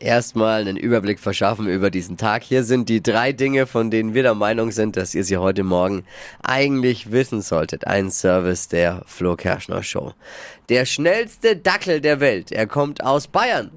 [0.00, 2.42] erstmal einen Überblick verschaffen über diesen Tag.
[2.42, 5.62] Hier sind die drei Dinge, von denen wir der Meinung sind, dass ihr sie heute
[5.62, 6.04] Morgen
[6.42, 7.86] eigentlich wissen solltet.
[7.86, 10.14] Ein Service der Flo Kerschner Show.
[10.68, 12.50] Der schnellste Dackel der Welt.
[12.50, 13.70] Er kommt aus Bayern.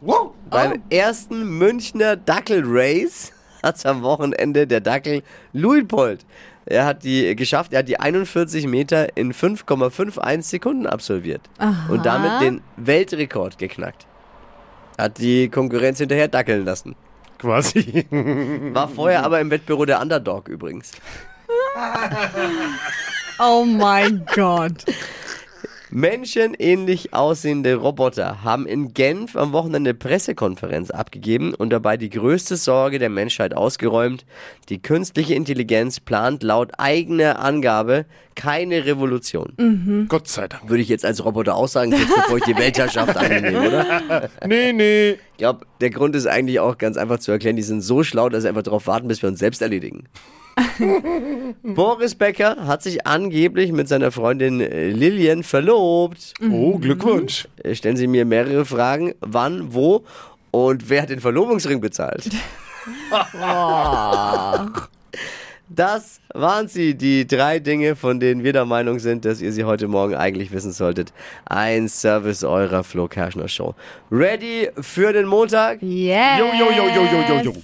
[0.00, 0.32] Wow.
[0.50, 3.32] Beim ersten Münchner Dackel-Race
[3.62, 5.22] hat am Wochenende der Dackel
[5.52, 6.24] Luitpold.
[6.66, 11.40] Er hat die geschafft, er hat die 41 Meter in 5,51 Sekunden absolviert.
[11.88, 14.07] Und damit den Weltrekord geknackt.
[14.98, 16.96] Hat die Konkurrenz hinterher dackeln lassen.
[17.38, 18.04] Quasi.
[18.10, 20.90] War vorher aber im Wettbüro der Underdog übrigens.
[23.38, 24.84] Oh mein Gott.
[25.98, 33.00] Menschenähnlich aussehende Roboter haben in Genf am Wochenende Pressekonferenz abgegeben und dabei die größte Sorge
[33.00, 34.24] der Menschheit ausgeräumt.
[34.68, 40.06] Die künstliche Intelligenz plant laut eigener Angabe keine Revolution.
[40.08, 40.68] Gott sei Dank.
[40.68, 44.30] Würde ich jetzt als Roboter auch sagen, kurz bevor ich die Weltherrschaft annehme, oder?
[44.46, 45.10] Nee, nee.
[45.10, 47.56] Ich glaube, der Grund ist eigentlich auch ganz einfach zu erklären.
[47.56, 50.04] Die sind so schlau, dass sie einfach darauf warten, bis wir uns selbst erledigen.
[51.62, 56.34] Boris Becker hat sich angeblich mit seiner Freundin äh, Lillian verlobt.
[56.50, 57.48] Oh, Glückwunsch.
[57.62, 59.14] Äh, Stellen Sie mir mehrere Fragen.
[59.20, 60.04] Wann, wo
[60.50, 62.28] und wer hat den Verlobungsring bezahlt?
[65.70, 69.64] Das waren sie, die drei Dinge, von denen wir der Meinung sind, dass ihr sie
[69.64, 71.12] heute Morgen eigentlich wissen solltet.
[71.44, 73.74] Ein Service eurer Flo Kerschner Show.
[74.10, 75.82] Ready für den Montag?
[75.82, 76.38] Yes.
[76.38, 77.62] Jo, jo, jo, jo, jo, jo.